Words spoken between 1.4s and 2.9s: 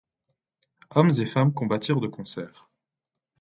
combattirent de concert.